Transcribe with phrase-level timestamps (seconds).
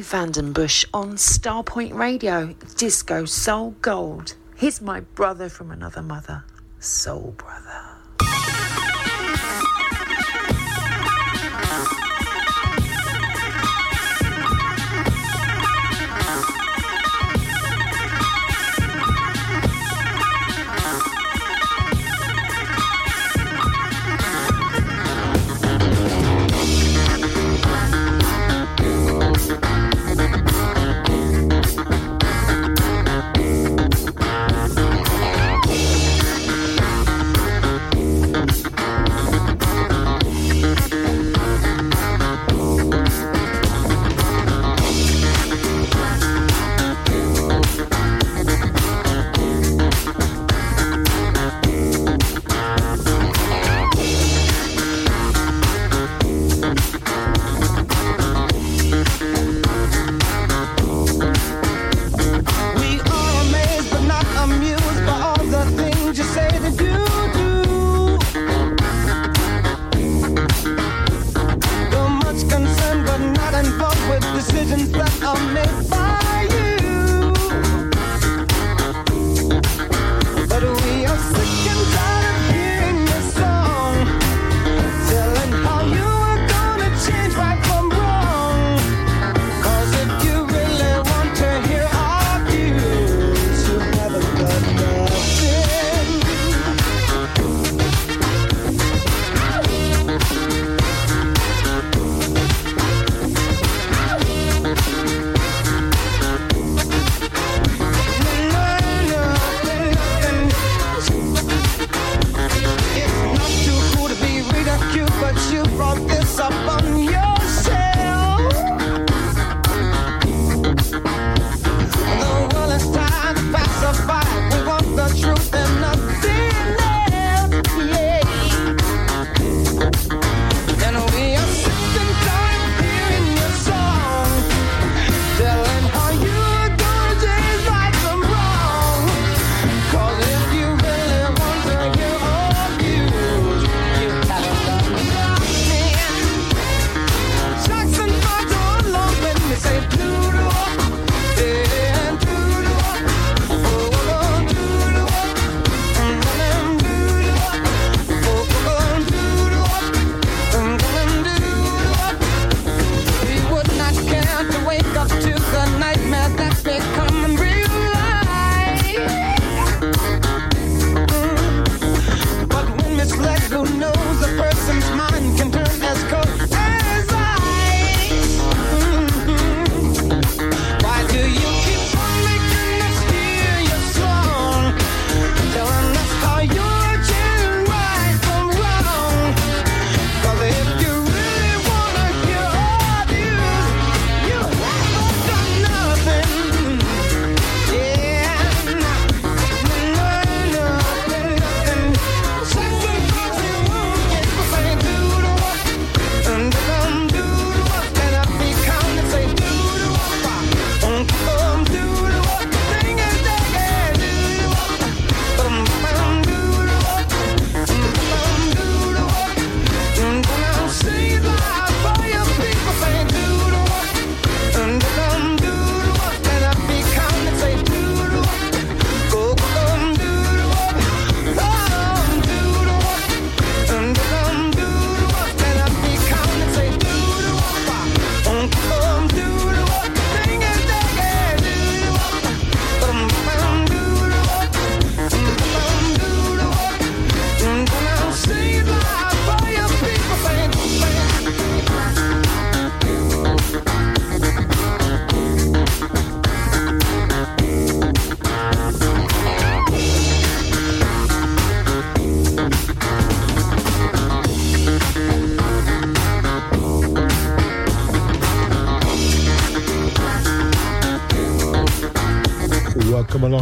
[0.00, 4.34] Gary Vandenbush on Starpoint Radio, Disco Soul Gold.
[4.56, 6.44] He's my brother from another mother,
[6.78, 7.49] Soul Brother.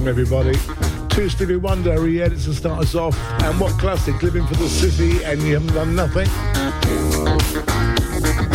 [0.09, 0.59] Everybody.
[1.11, 3.19] Two Stevie Wonder, he edits and starts us off.
[3.43, 6.29] And what classic, living for the city and you haven't done nothing.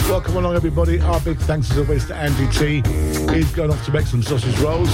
[0.10, 1.00] Welcome along, everybody.
[1.00, 2.82] Our big thanks as always to Andy T.
[3.34, 4.90] He's going off to make some sausage rolls.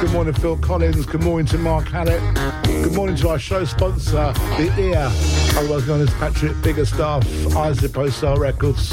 [0.00, 1.06] Good morning, Phil Collins.
[1.06, 2.22] Good morning to Mark Hallett.
[2.64, 5.10] Good morning to our show sponsor, The Ear,
[5.58, 8.92] otherwise known as Patrick Biggerstaff, Isopo Star Records.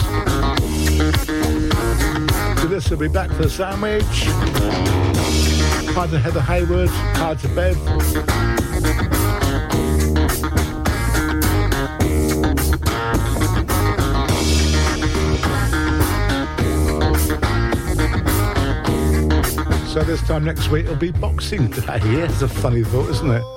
[2.75, 4.03] Will be back for the sandwich.
[5.95, 6.89] Hi to Heather Hayward.
[6.89, 7.77] Hi to Bev.
[19.87, 21.81] So this time next week it'll be Boxing Day.
[21.87, 23.54] Yeah, it's a funny thought, isn't it?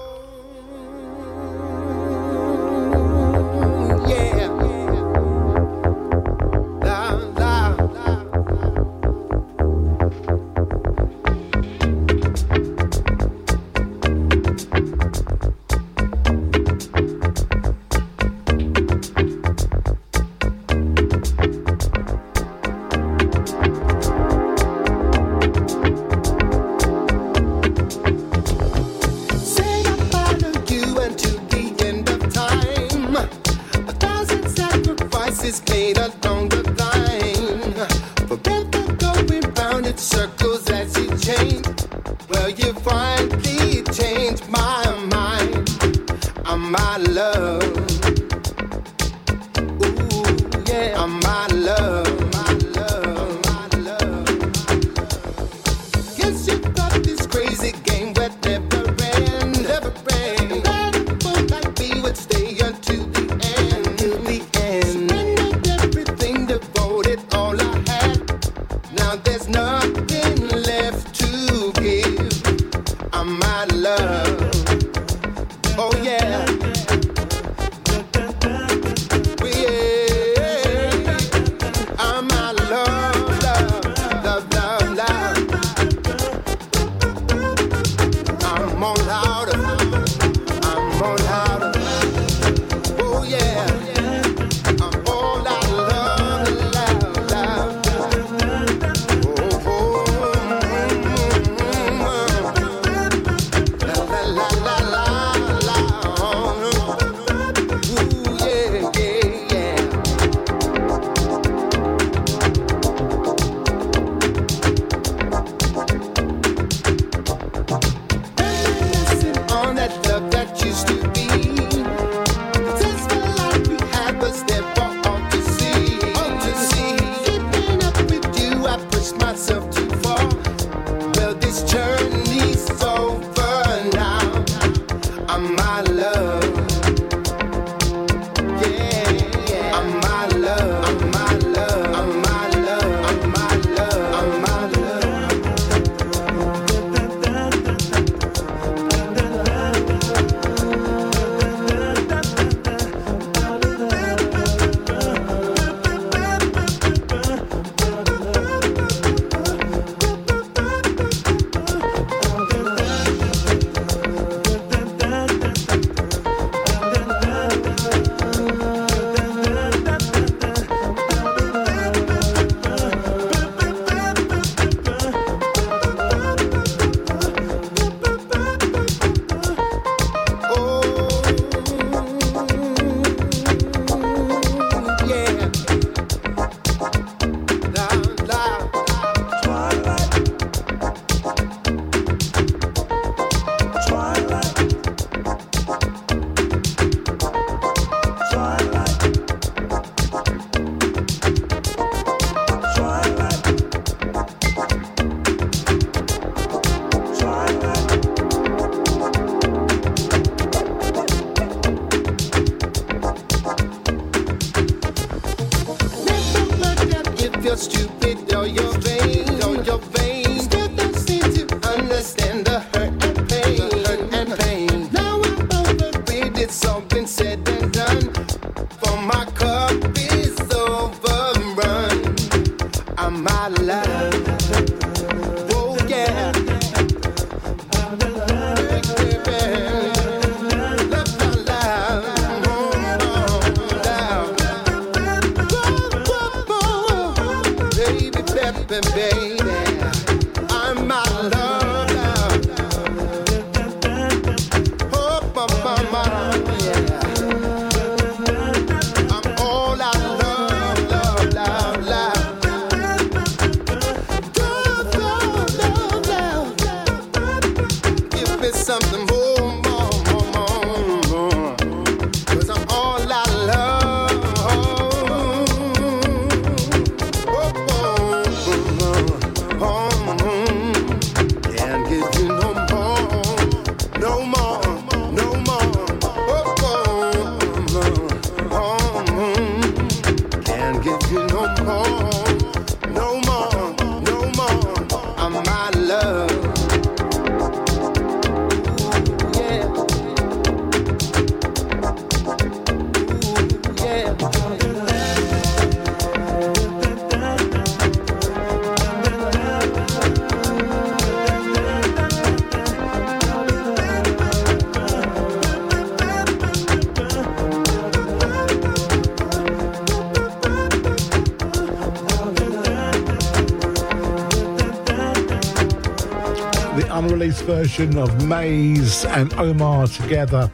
[327.49, 330.51] Version of Maze and Omar together.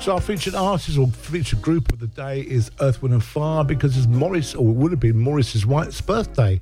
[0.00, 3.62] So our featured artist or featured group of the day is Earth, Wind and Fire
[3.62, 6.58] because it's Morris, or it would have been Morris's wife's birthday.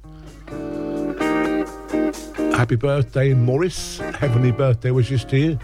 [2.56, 3.98] Happy birthday, Morris.
[3.98, 5.58] Heavenly birthday wishes to you.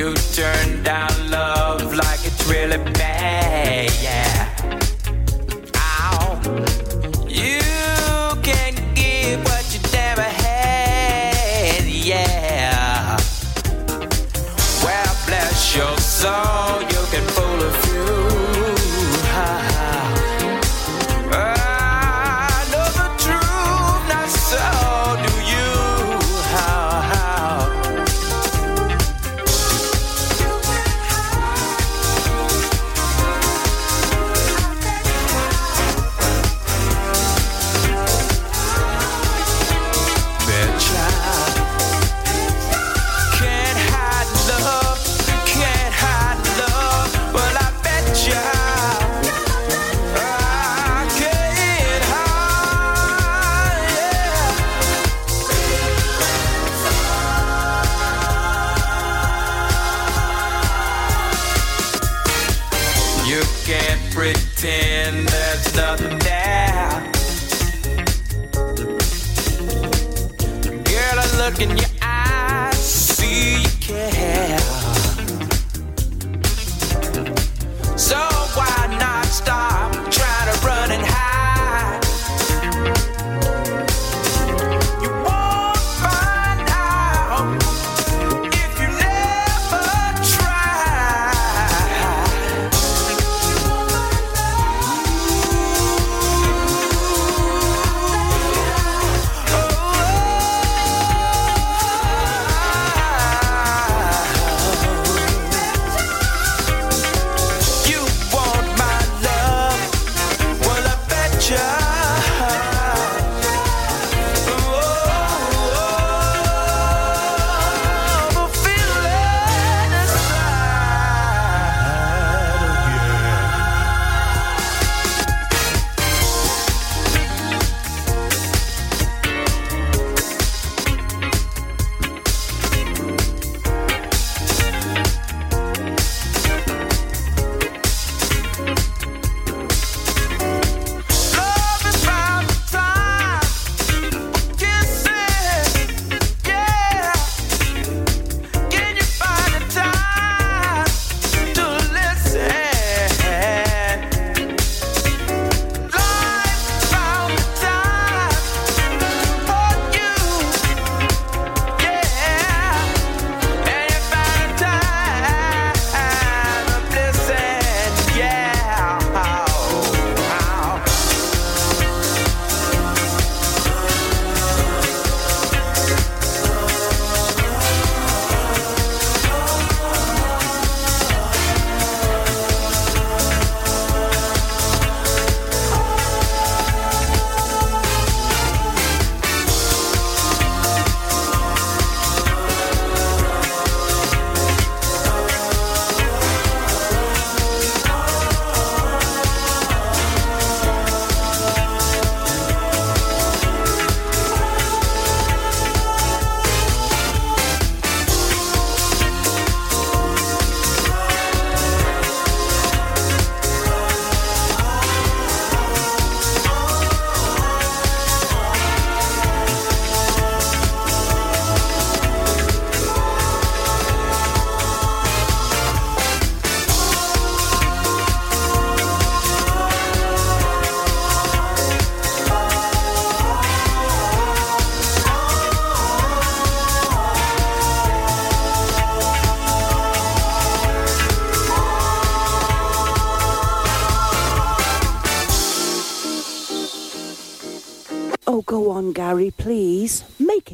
[0.00, 4.29] You turned down love like it's really bad, yeah.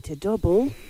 [0.08, 0.85] Make it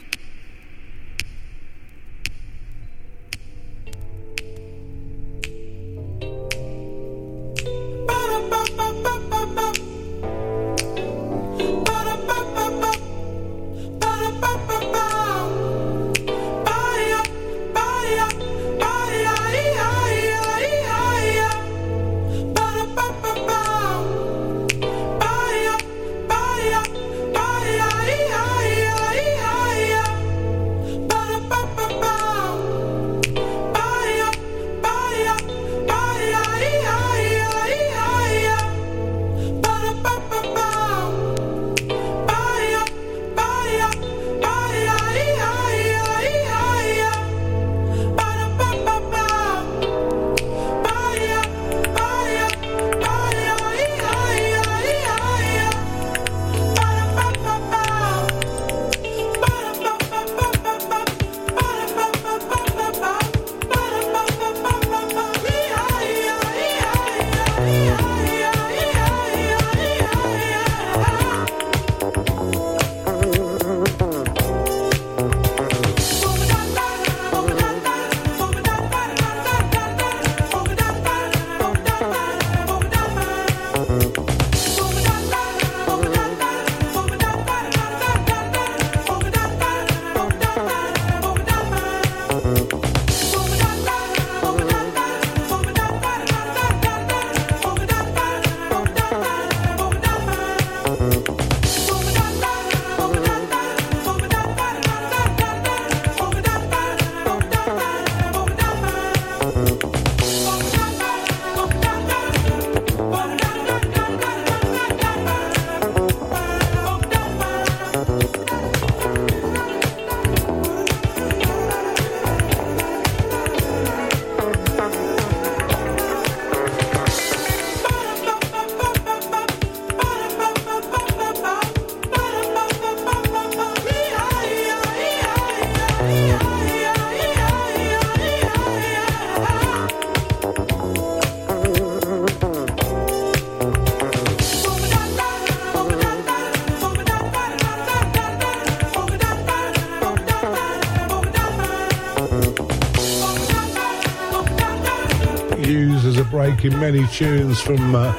[156.36, 156.50] double.
[156.50, 158.12] breaking many tunes from uh,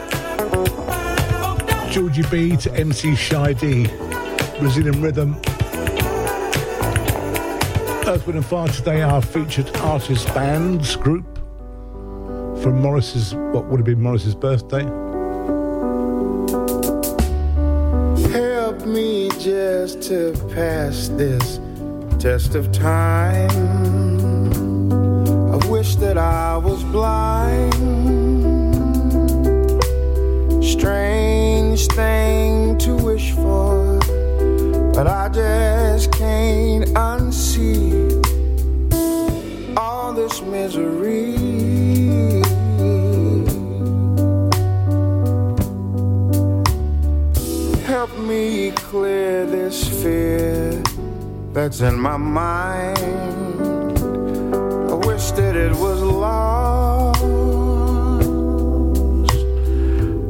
[1.90, 3.88] Georgie B to MC Shy D,
[4.60, 5.36] Brazilian Rhythm.
[8.08, 11.26] Earth, Wind and Fire today our featured artist bands group
[12.62, 14.84] from Morris's, what would have been Morris's birthday.
[18.32, 21.60] Help me just to pass this
[22.20, 23.52] test of time.
[25.52, 27.97] I wish that I was blind
[31.98, 33.98] thing to wish for,
[34.94, 38.14] but I just can't unsee
[39.76, 41.34] all this misery.
[47.88, 50.80] Help me clear this fear
[51.52, 53.00] that's in my mind.
[54.92, 56.98] I wish that it was lost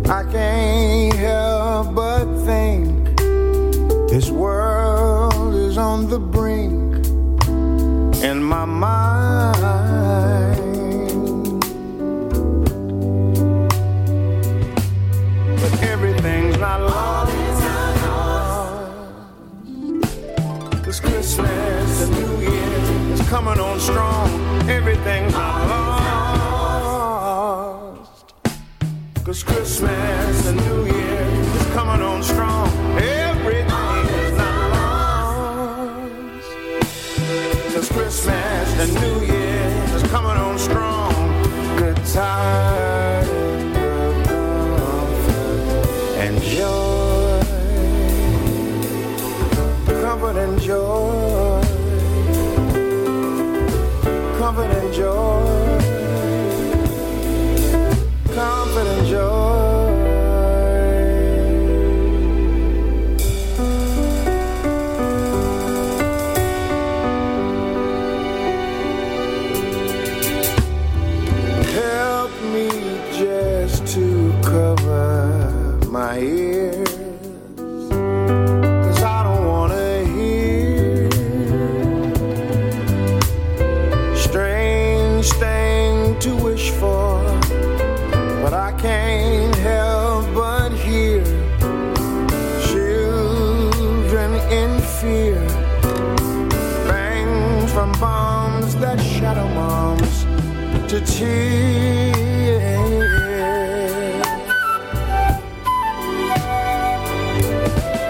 [0.09, 1.46] I can't help
[5.97, 7.07] on the brink
[8.23, 9.81] in my mind.
[15.61, 17.33] But everything's not lost.
[20.85, 24.29] This Christmas, the New Year is coming on strong.
[24.69, 27.07] Everything's not lost.
[29.25, 30.86] Cause Christmas and New Year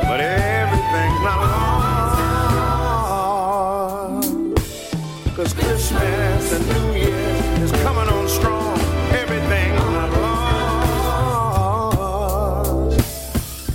[0.09, 1.39] But everything's not.
[5.35, 8.79] Cause Christmas and New Year is coming on strong.
[9.11, 10.11] Everything's not.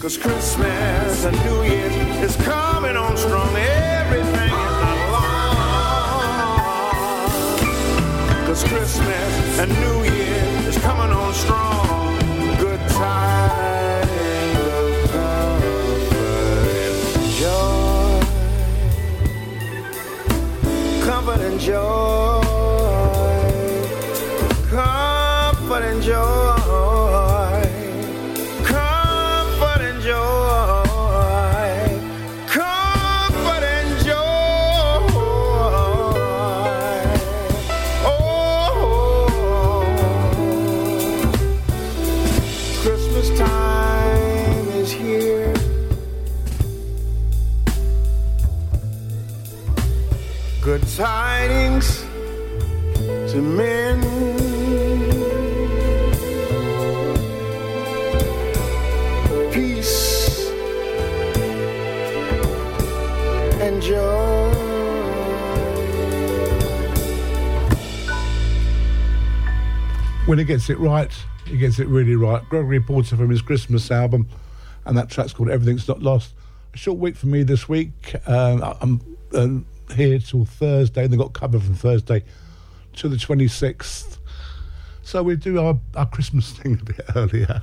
[0.01, 1.91] Cause Christmas and New Year
[2.25, 3.12] is coming on
[9.61, 12.19] And New Year is coming on strong.
[12.59, 12.81] Good
[17.39, 18.21] joy.
[21.05, 22.12] Comfort and joy.
[70.43, 71.13] He gets it right,
[71.47, 72.43] he gets it really right.
[72.49, 74.29] Gregory Porter from his Christmas album,
[74.85, 76.35] and that track's called Everything's Not Lost.
[76.75, 78.17] A short week for me this week.
[78.27, 82.25] Um, I'm um, here till Thursday, and they've got cover from Thursday
[82.95, 84.19] to the 26th.
[85.05, 87.63] So we do our, our Christmas thing a bit earlier.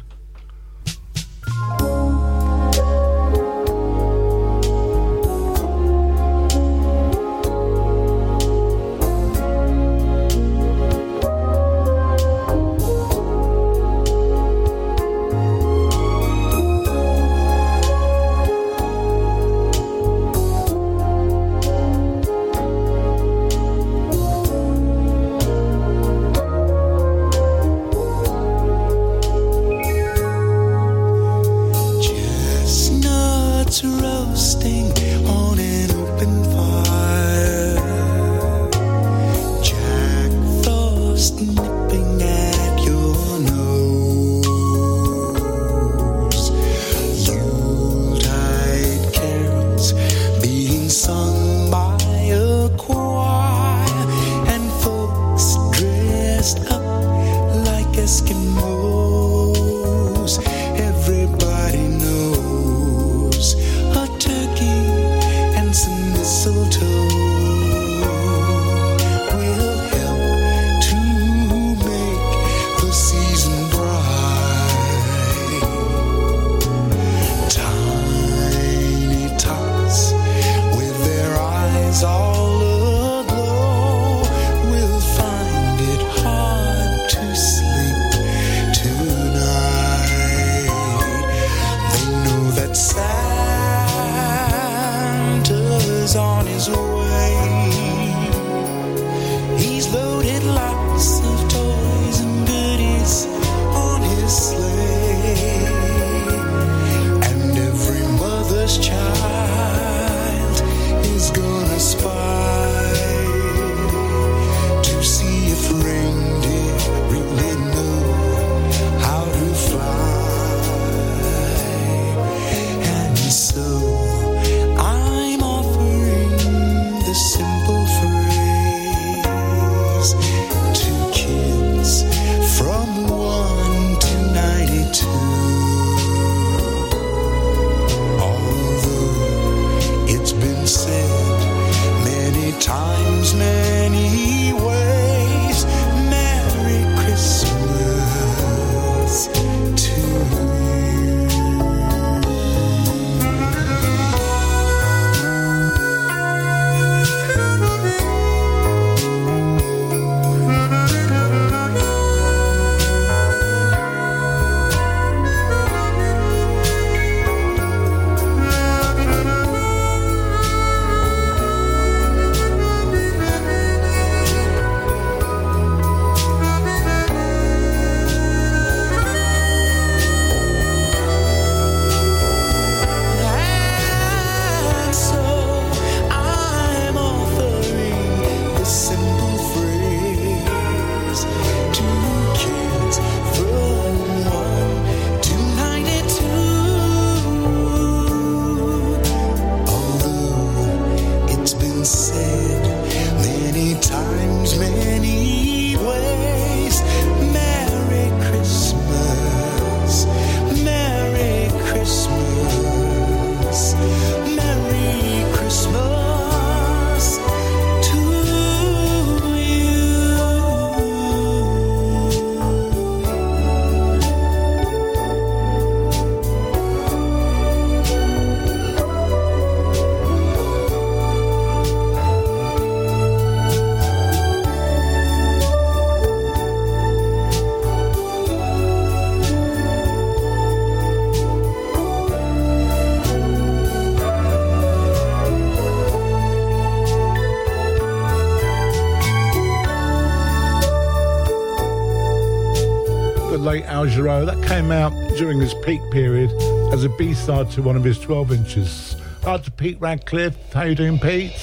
[254.25, 256.31] That came out during his peak period
[256.73, 258.95] as a B-side to one of his 12 inches.
[259.25, 260.53] Out to Pete Radcliffe.
[260.53, 261.33] How you doing, Pete?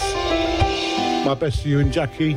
[1.24, 2.36] My best to you and Jackie.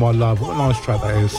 [0.00, 0.40] My Love.
[0.40, 1.36] What a nice track that is.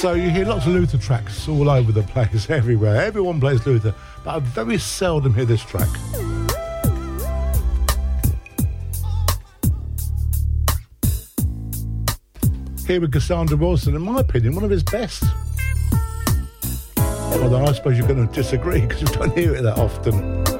[0.00, 3.02] So you hear lots of Luther tracks all over the place, everywhere.
[3.02, 5.88] Everyone plays Luther, but I very seldom hear this track.
[12.86, 15.24] Here with Cassandra Wilson, in my opinion, one of his best.
[16.96, 20.51] Although I suppose you're going to disagree because you don't hear it that often.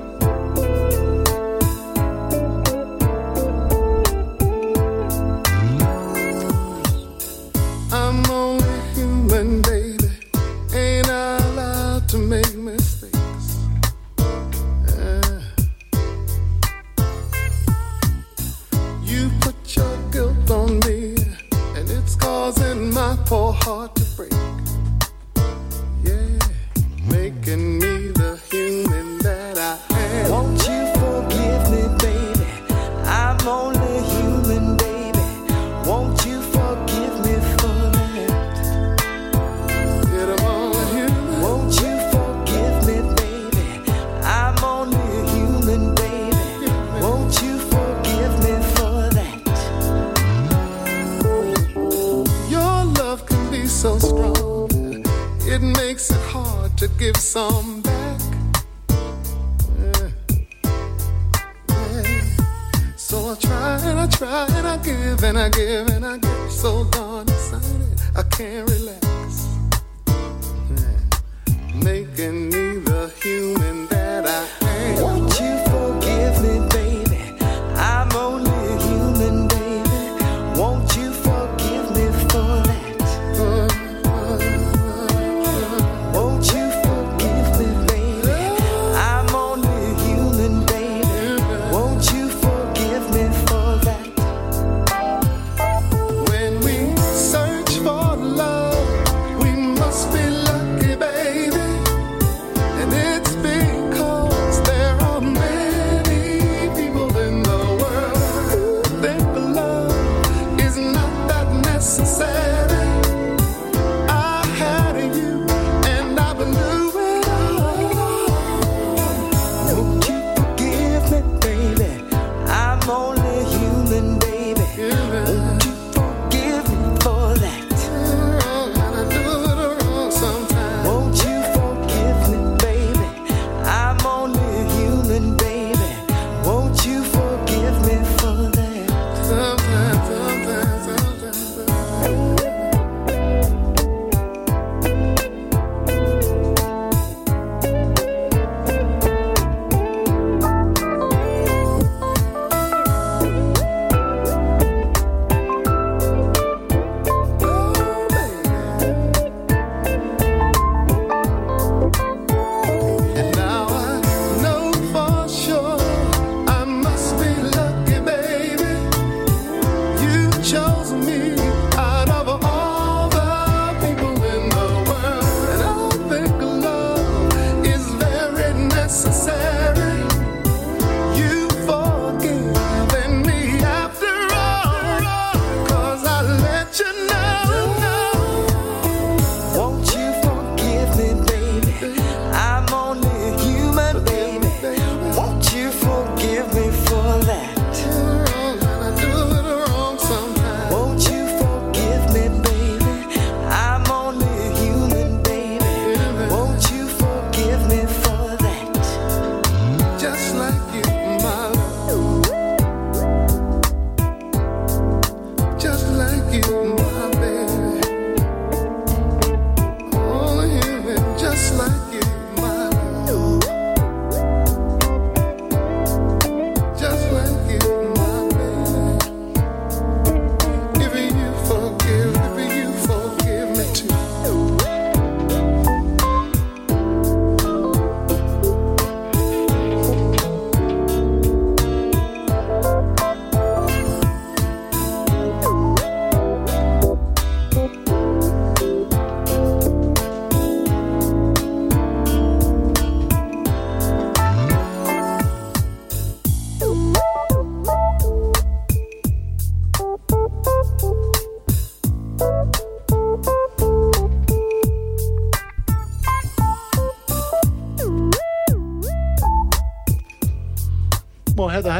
[186.72, 187.11] such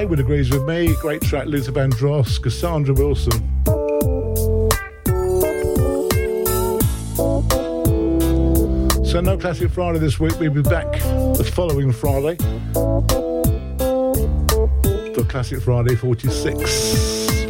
[0.02, 0.96] Haywood agrees with me.
[0.96, 3.30] Great track, Luther Vandross, Cassandra Wilson.
[9.04, 10.36] So, no Classic Friday this week.
[10.40, 12.34] We'll be back the following Friday
[15.14, 17.41] for Classic Friday 46.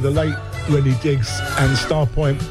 [0.00, 0.34] the late
[0.68, 2.42] Rennie Diggs and Starpoint.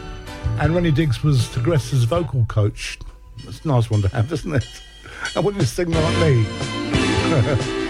[0.59, 2.99] And Rennie Diggs was Tigress's vocal coach.
[3.47, 4.65] It's a nice one to have, isn't it?
[5.35, 7.79] I want you to sing like me.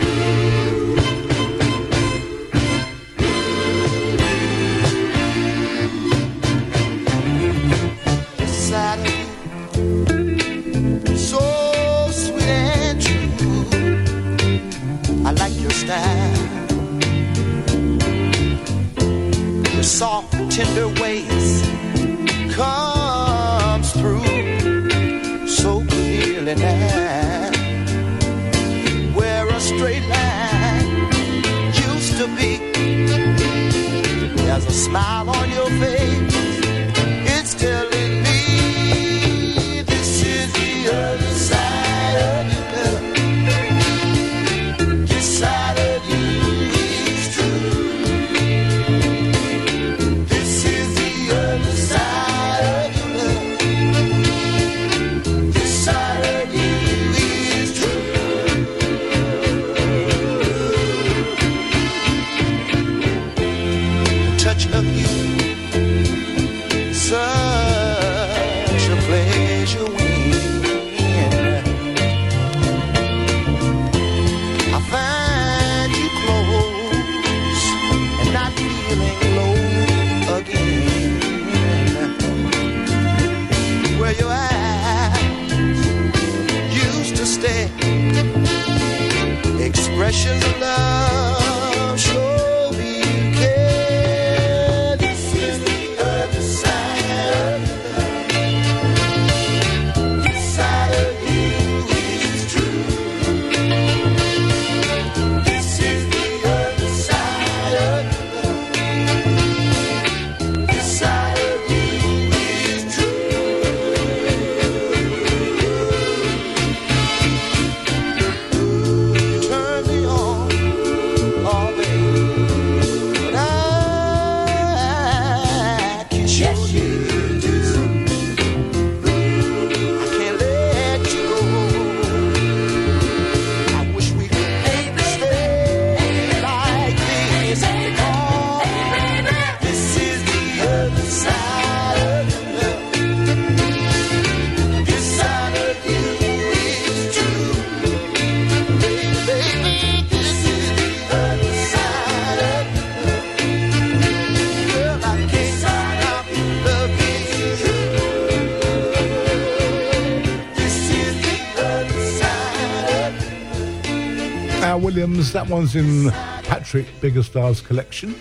[165.44, 166.10] That one's in
[166.44, 168.16] Patrick Biggerstaff's collection.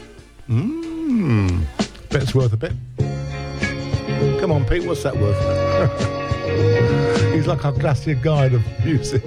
[0.51, 1.65] Mmm.
[2.11, 2.73] Bet's worth a bit.
[4.41, 5.39] Come on, Pete, what's that worth?
[7.33, 9.23] He's like our classic guide of music.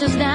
[0.00, 0.29] Your pictures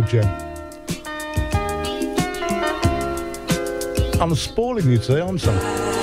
[0.00, 0.24] Jim.
[4.18, 6.01] I'm spoiling you today, aren't I?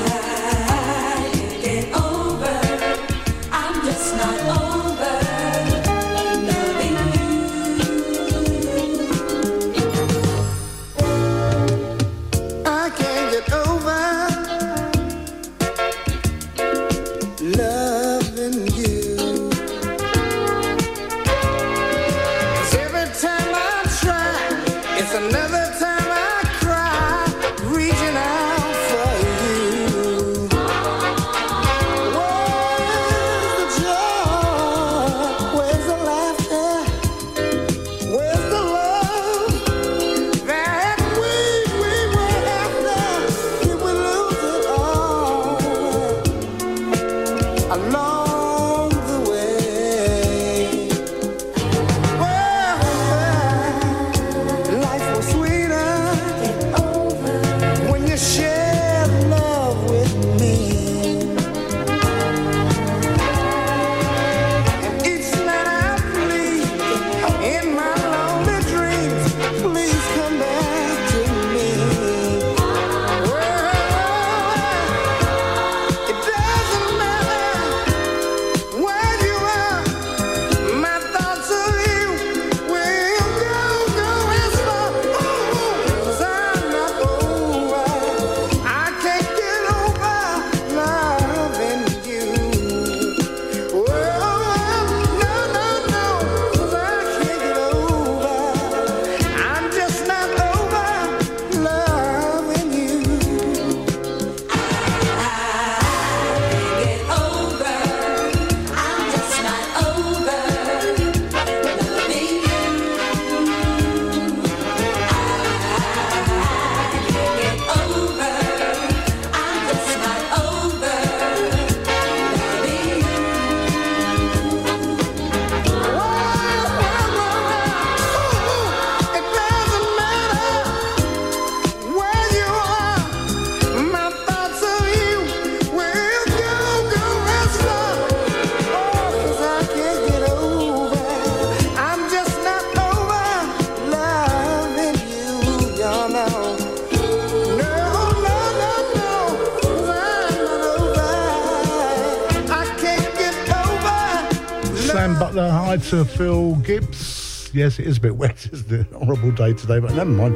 [155.90, 157.50] to Phil Gibbs.
[157.52, 158.86] Yes, it is a bit wet, isn't it?
[158.94, 160.36] Horrible day today, but never mind.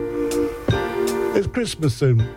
[1.38, 2.28] It's Christmas soon.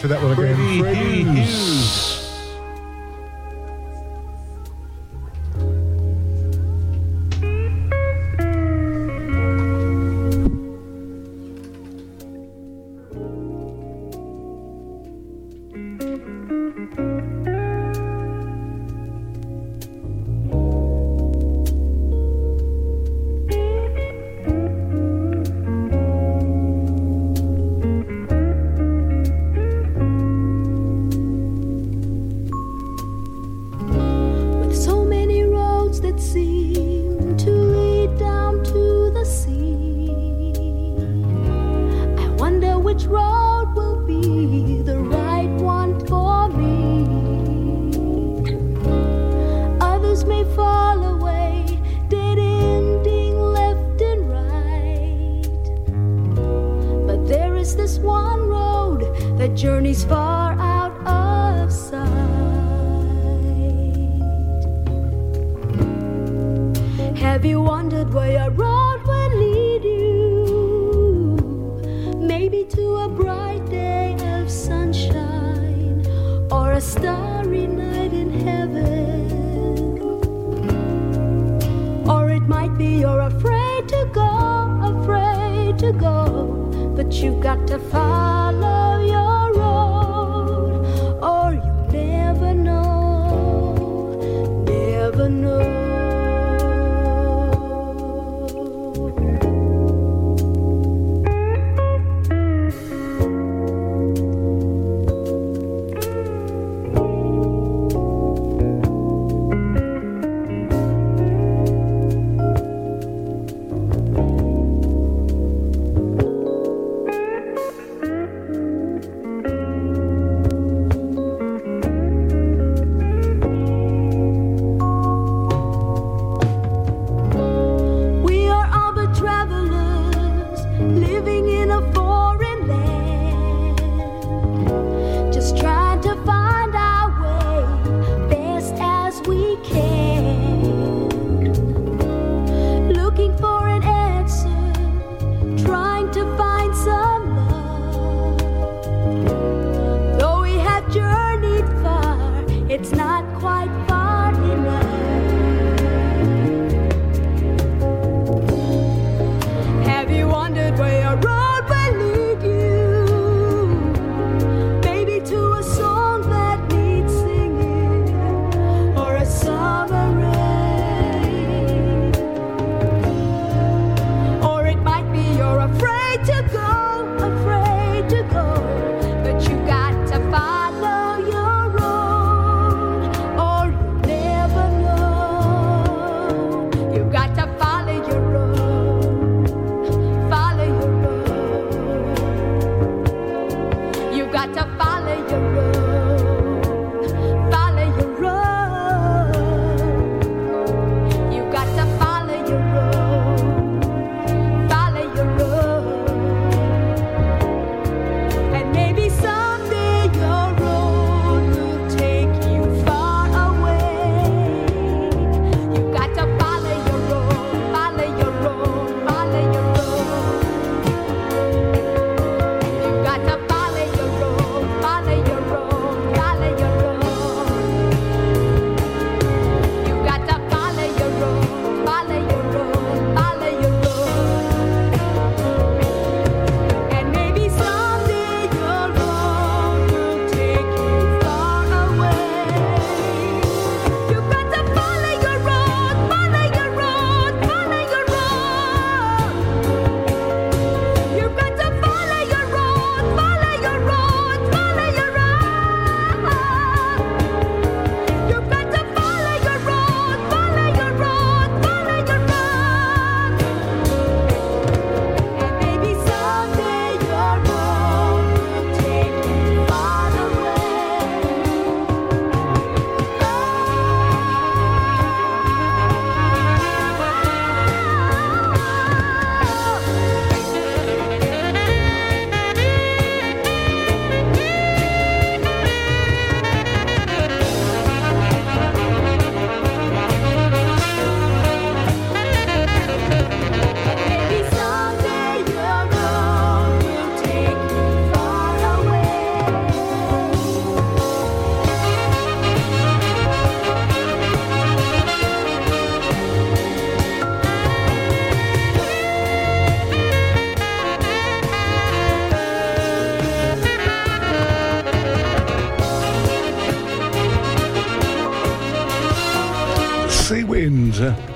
[0.00, 0.80] for that one again.
[0.80, 2.09] Freddie Hughes.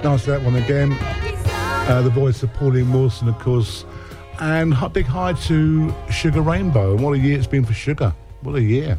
[0.04, 0.98] Nice that one again.
[1.00, 3.86] Uh, the voice of Pauline Wilson, of course.
[4.38, 6.92] And big hi to Sugar Rainbow.
[6.92, 8.14] And what a year it's been for Sugar.
[8.42, 8.98] What a year.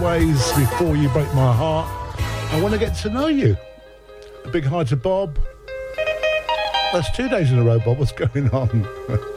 [0.00, 1.88] ways before you break my heart.
[2.52, 3.56] I want to get to know you.
[4.44, 5.38] A big hi to Bob.
[6.92, 7.98] That's two days in a row, Bob.
[7.98, 8.86] What's going on?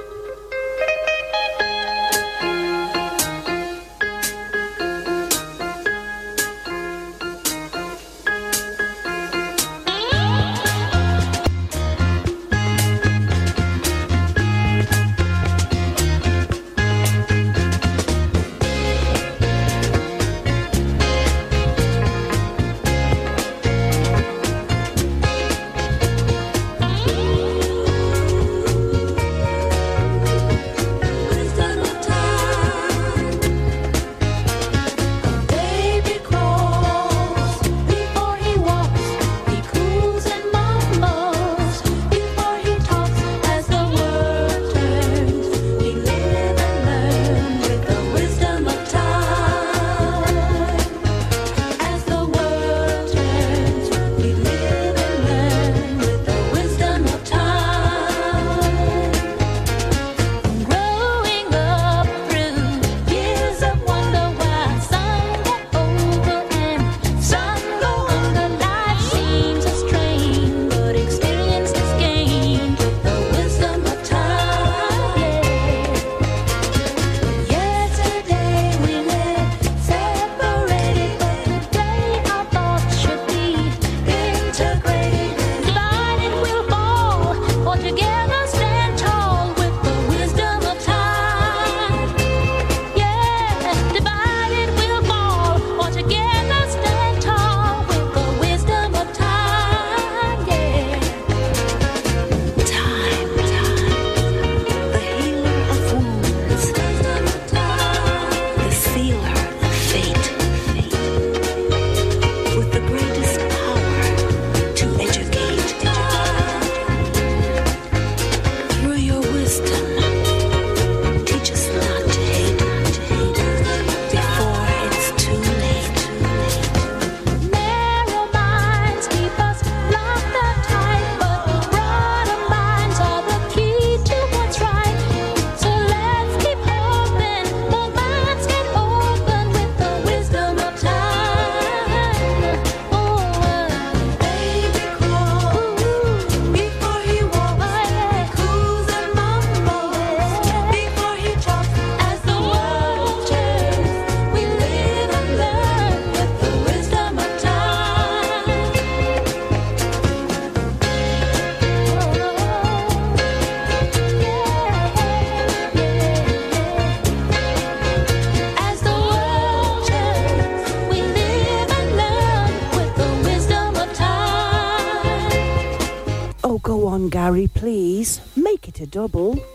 [178.81, 179.48] A double.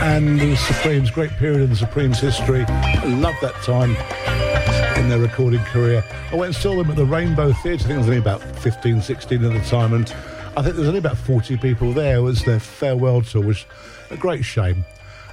[0.00, 2.64] And the Supremes, great period in the Supremes history.
[2.68, 3.96] I love that time
[4.98, 6.04] in their recording career.
[6.32, 7.84] I went and saw them at the Rainbow Theatre.
[7.84, 10.12] I think it was only about 15, 16 at the time, and
[10.56, 12.16] I think there was only about 40 people there.
[12.16, 13.66] It was their farewell tour, which
[14.10, 14.84] a great shame.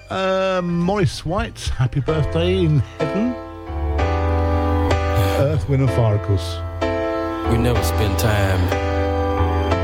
[0.10, 3.34] Um, Maurice White, happy birthday in heaven.
[5.40, 6.58] Earth, Wind and Fire, of course.
[7.52, 8.60] We never spend time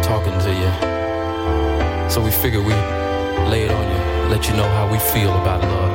[0.04, 2.10] talking to you.
[2.10, 2.74] So we figure we
[3.50, 5.94] lay it on you, let you know how we feel about love.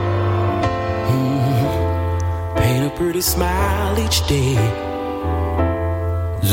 [1.09, 2.56] Mhm.
[2.56, 4.59] Paint a pretty smile each day.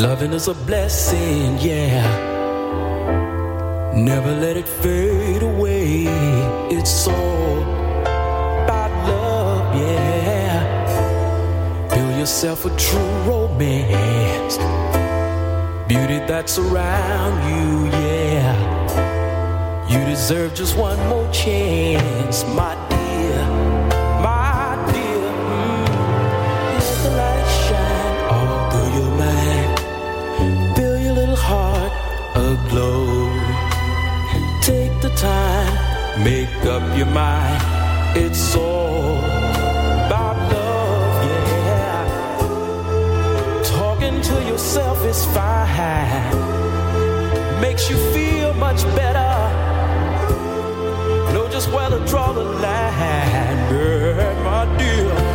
[0.06, 2.06] Loving is a blessing, yeah.
[3.94, 6.08] Never let it fade away.
[6.70, 7.58] It's all
[8.64, 10.64] about love, yeah.
[11.94, 14.56] Build yourself a true romance.
[15.88, 18.81] Beauty that's around you, yeah.
[20.12, 23.46] Deserve just one more chance, my dear,
[24.20, 25.24] my dear.
[25.56, 25.88] Mm.
[26.76, 29.72] Let the light shine all through your mind.
[30.76, 31.94] Fill your little heart
[32.36, 33.06] aglow.
[34.62, 35.74] Take the time,
[36.26, 37.64] make up your mind.
[38.18, 39.18] It's all
[40.08, 41.24] about love,
[41.70, 42.04] yeah.
[43.64, 46.36] Talking to yourself is fine.
[47.62, 49.31] Makes you feel much better.
[51.72, 55.31] Where to draw the line, yeah, my dear,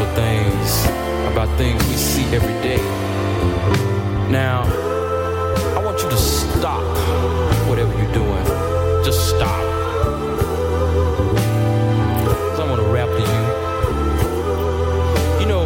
[0.00, 0.86] of things
[1.32, 2.80] about things we see every day.
[4.30, 4.62] Now,
[5.76, 6.82] I want you to stop
[7.68, 8.44] whatever you're doing.
[9.04, 9.60] Just stop.
[12.50, 13.44] 'Cause I want to rap to you.
[15.40, 15.64] You know,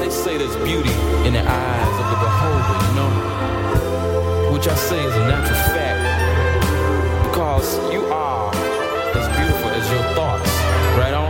[0.00, 0.94] they say there's beauty
[1.26, 3.10] in the eyes of the beholder, you know?
[4.52, 6.00] Which I say is a natural fact.
[7.24, 8.50] Because you are
[9.20, 10.50] as beautiful as your thoughts,
[10.98, 11.29] right on?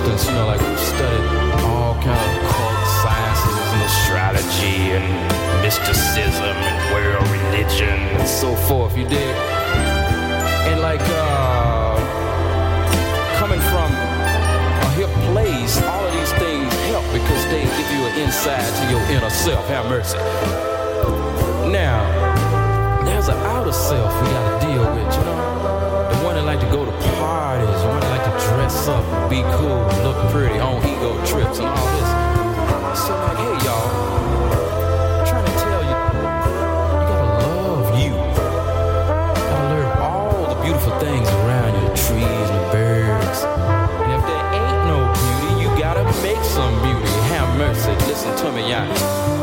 [0.00, 1.28] You know, like we've studied
[1.64, 8.96] all kind of occult sciences and astrology and mysticism and world religion and so forth.
[8.96, 9.36] You did,
[10.72, 11.96] and like uh,
[13.36, 18.18] coming from a hip place, all of these things help because they give you an
[18.18, 19.68] insight to your inner self.
[19.68, 20.16] Have mercy.
[21.70, 22.00] Now,
[23.04, 25.81] there's an outer self we gotta deal with, you know?
[29.28, 32.08] Be cool, look pretty, on ego trips and all this.
[33.00, 33.88] So like, hey y'all,
[35.20, 38.12] I'm trying to tell you, you gotta love you.
[38.12, 38.16] You
[39.50, 43.38] gotta learn all the beautiful things around you, the trees and the birds.
[44.02, 47.12] And if there ain't no beauty, you gotta make some beauty.
[47.32, 49.41] Have mercy, listen to me, y'all.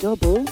[0.00, 0.49] Double.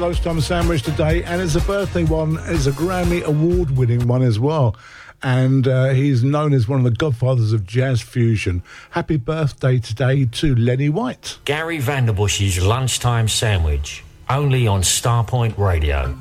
[0.00, 2.38] Lunchtime Sandwich today, and it's a birthday one.
[2.44, 4.74] It's a Grammy Award winning one as well.
[5.22, 8.62] And uh, he's known as one of the godfathers of jazz fusion.
[8.92, 11.36] Happy birthday today to Lenny White.
[11.44, 16.16] Gary Vanderbush's Lunchtime Sandwich, only on Starpoint Radio.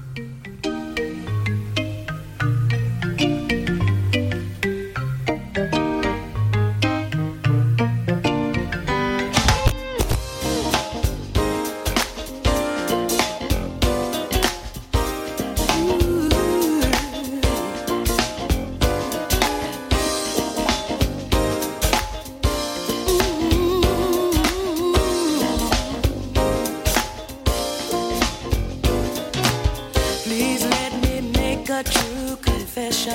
[31.79, 33.13] A true confession.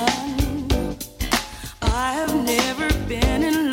[1.83, 3.64] I have never been in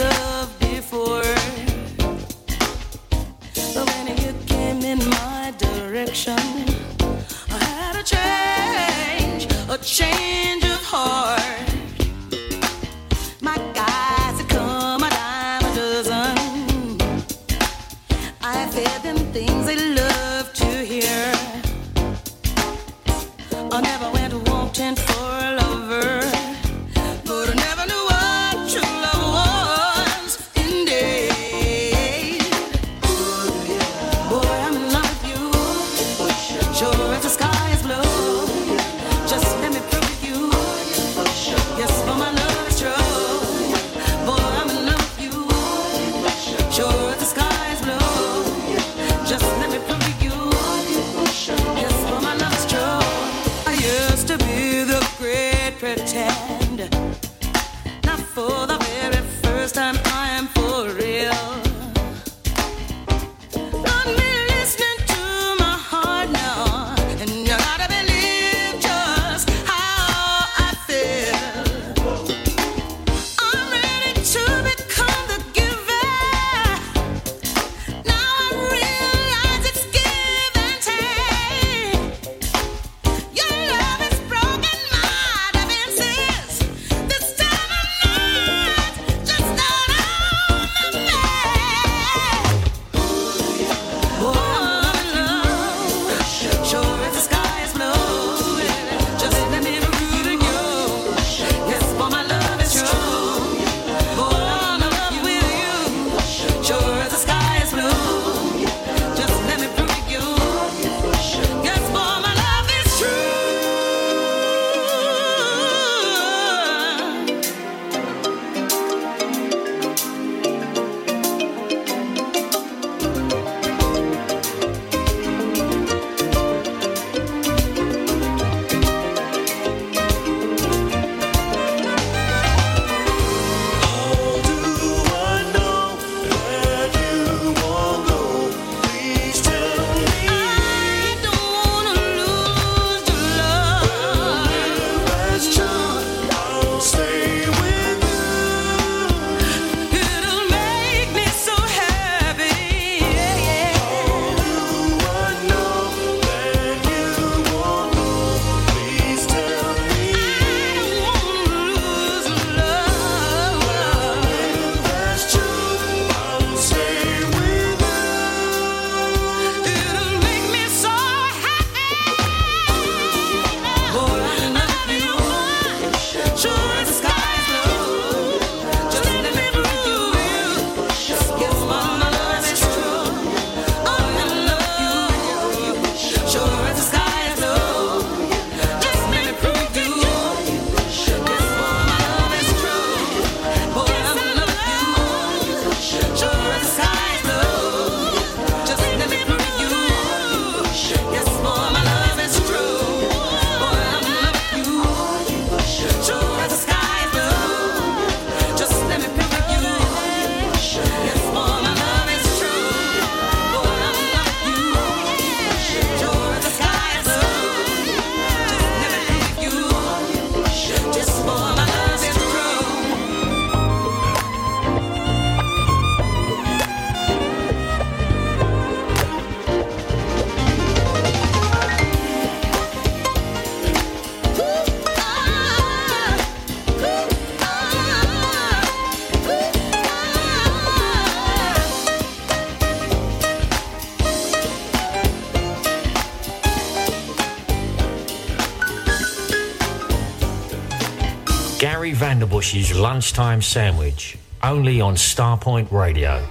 [252.52, 256.22] Bush's lunchtime sandwich, only on Starpoint Radio.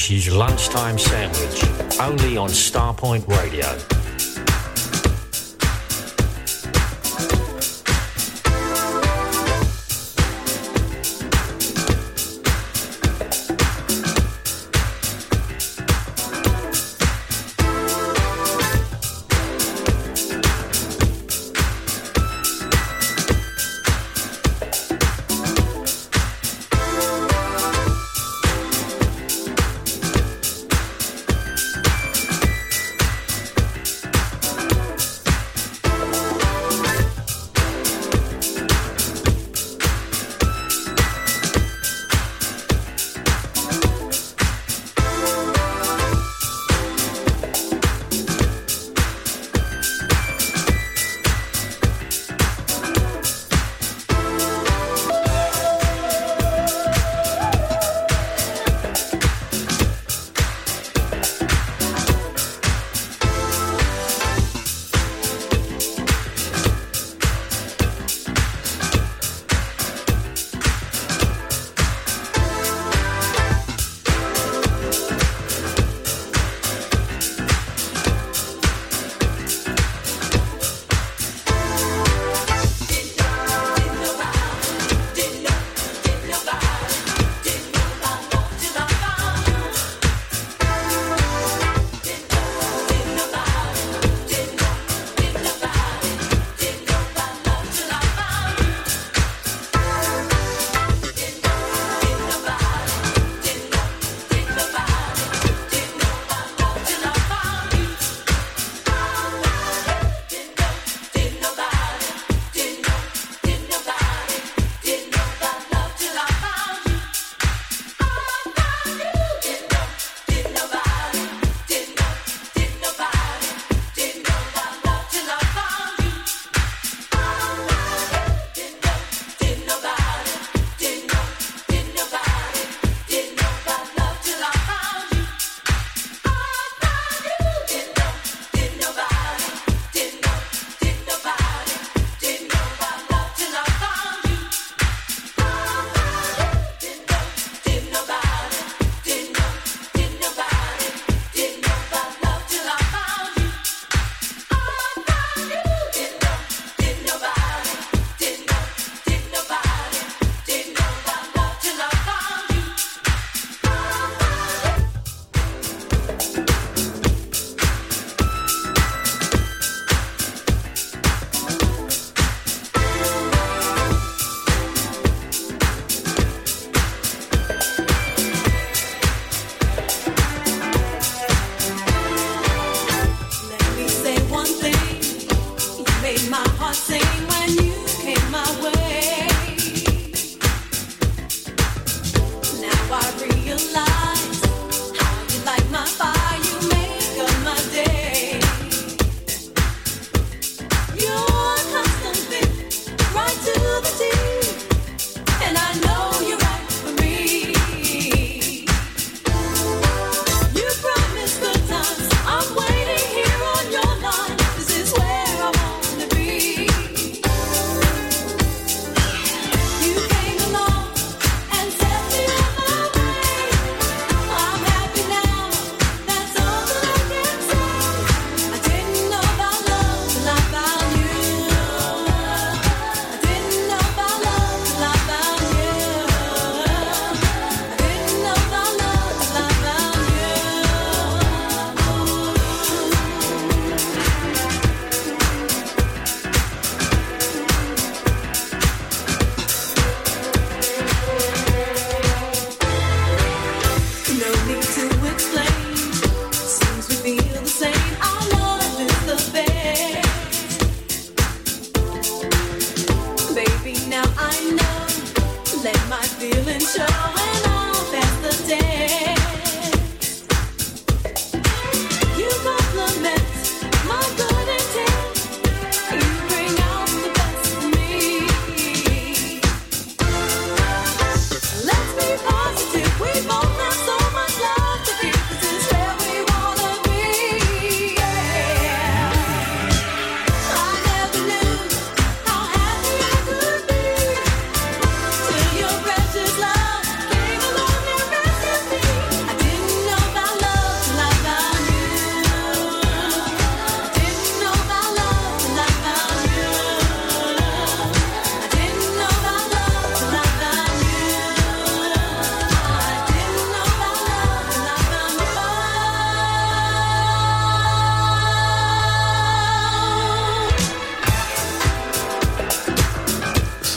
[0.00, 1.62] Bush's lunchtime sandwich,
[2.00, 3.99] only on Starpoint Radio.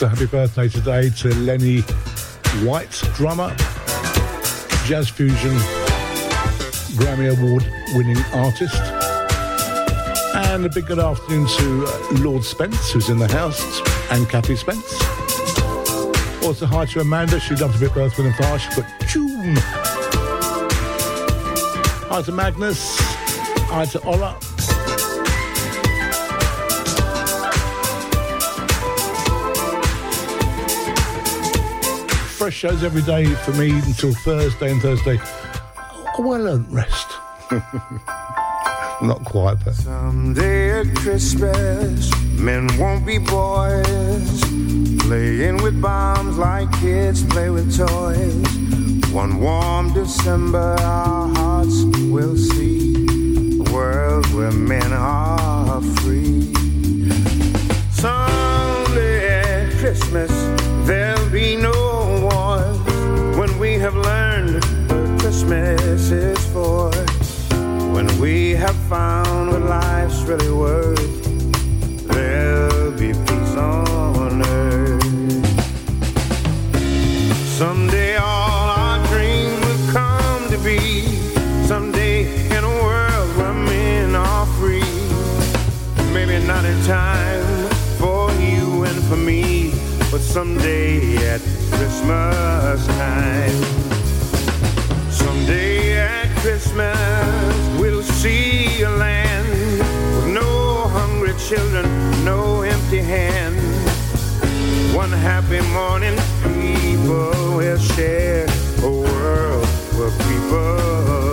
[0.04, 1.80] So happy birthday today to Lenny
[2.62, 3.56] White, drummer,
[4.84, 5.54] jazz fusion,
[6.98, 8.74] Grammy Award winning artist.
[10.34, 14.56] And a big good afternoon to uh, Lord Spence, who's in the house, and Kathy
[14.56, 14.92] Spence.
[16.44, 17.40] Also, hi to Amanda.
[17.40, 18.58] She loves a bit Earth, Wind and Fire.
[18.58, 19.56] She's got tune.
[22.10, 22.98] Hi to Magnus.
[23.70, 24.38] Hi to Ola.
[32.44, 35.18] Fresh shows every day for me until Thursday and Thursday.
[35.78, 37.08] Oh, a well earned rest.
[39.00, 39.74] Not quite, but.
[39.74, 44.42] Someday at Christmas, men won't be boys,
[45.06, 49.10] playing with bombs like kids play with toys.
[49.10, 53.06] One warm December, our hearts will see
[53.58, 56.52] a world where men are free.
[57.92, 60.63] Someday at Christmas,
[63.84, 66.90] have learned what Christmas is for.
[67.92, 75.04] When we have found what life's really worth, there'll be peace on earth.
[77.58, 81.02] Someday all our dreams will come to be.
[81.66, 82.22] Someday
[82.56, 84.96] in a world where men are free.
[86.14, 89.72] Maybe not in time for you and for me,
[90.10, 91.42] but someday at
[91.76, 93.62] Christmas time.
[95.10, 99.48] Someday at Christmas, we'll see a land
[100.16, 101.86] with no hungry children,
[102.24, 103.62] no empty hands.
[104.94, 108.46] One happy morning, people will share
[108.82, 111.23] a world where people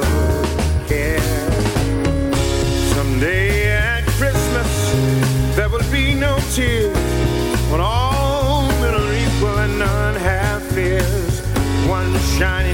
[12.41, 12.70] shining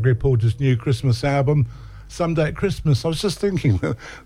[0.00, 1.66] Gregory Porter's new Christmas album,
[2.08, 3.04] Someday at Christmas.
[3.04, 3.78] I was just thinking,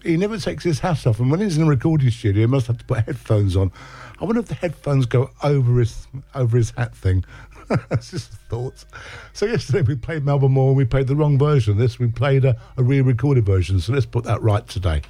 [0.05, 2.69] he never takes his hat off, and when he's in a recording studio, he must
[2.69, 3.73] have to put headphones on.
[4.21, 7.25] I wonder if the headphones go over his over his hat thing.
[7.89, 8.87] That's just thoughts.
[9.33, 11.99] So yesterday we played Melba Moore, we played the wrong version this.
[11.99, 15.03] We played a, a re-recorded version, so let's put that right today.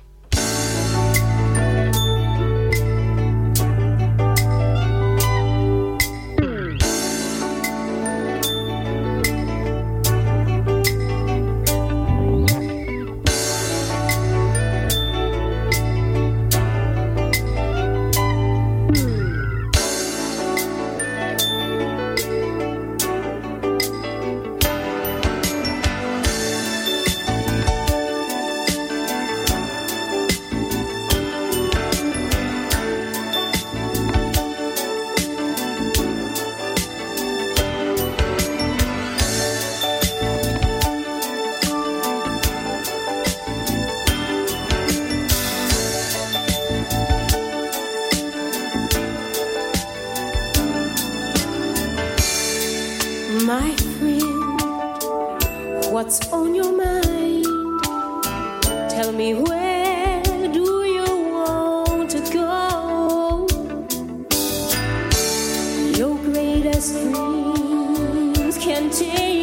[68.75, 69.34] Can take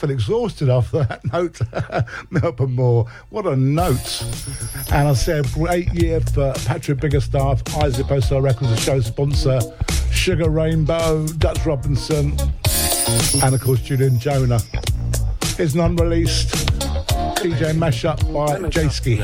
[0.00, 1.60] feel exhausted after that note.
[2.30, 4.24] Melba Moore, what a note.
[4.92, 9.60] And I said, great year for uh, Patrick Biggerstaff, Isaac Postal Records, the show sponsor,
[10.10, 12.32] Sugar Rainbow, Dutch Robinson,
[13.42, 14.60] and of course Julian Jonah.
[15.56, 16.48] His non released
[17.36, 19.20] DJ mashup by J Ski.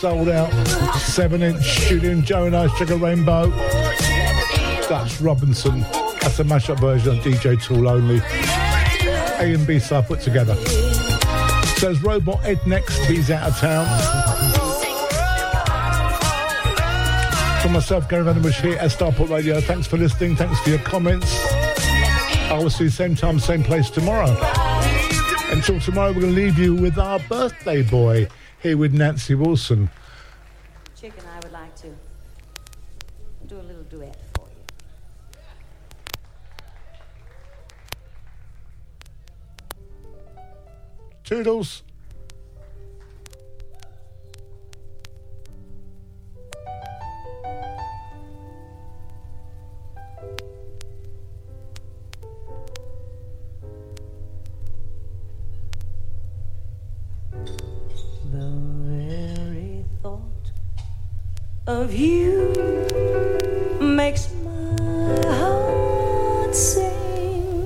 [0.00, 0.50] Sold out.
[0.96, 3.50] 7 inch Julian Jonas, Sugar Rainbow.
[4.88, 5.80] Dutch Robinson.
[6.22, 8.16] That's a mashup version on DJ Tool only.
[8.16, 10.54] A and B side put together.
[10.56, 12.98] So there's Robot Ed next.
[13.00, 13.86] He's out of town.
[17.60, 19.60] From myself, Gary Vanderbush here at Starpoint Radio.
[19.60, 20.34] Thanks for listening.
[20.34, 21.44] Thanks for your comments.
[22.48, 24.34] I will see you same time, same place tomorrow.
[25.50, 28.28] Until tomorrow, we're going to leave you with our birthday boy
[28.62, 29.90] here with Nancy Wilson.
[30.98, 31.88] Chick and I would like to
[33.46, 35.40] do a little duet for you.
[41.24, 41.82] Toodles.
[58.32, 58.48] The
[58.86, 60.52] very thought
[61.66, 62.52] of you
[63.80, 67.56] makes my heart sing.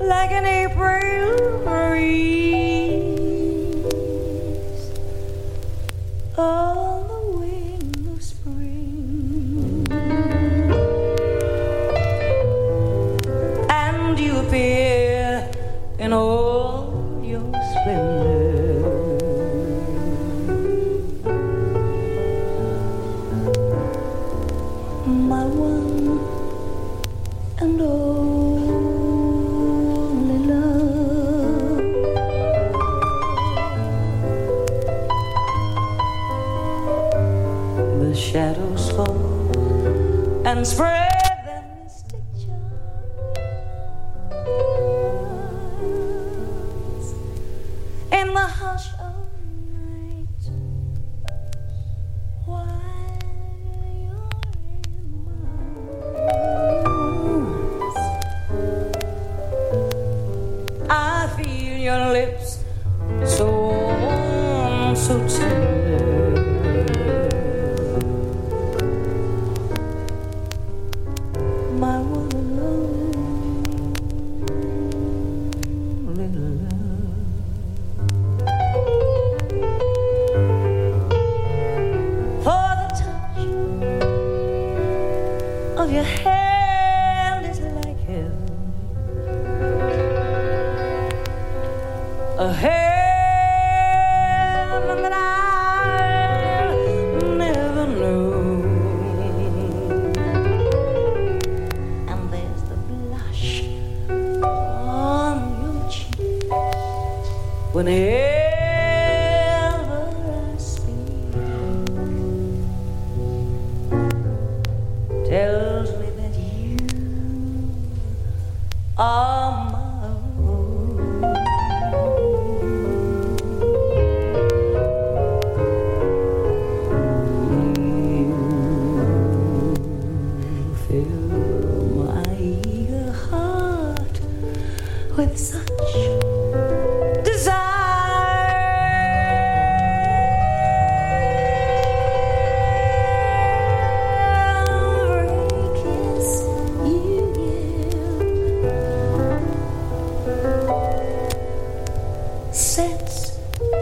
[0.00, 2.31] Like an April breeze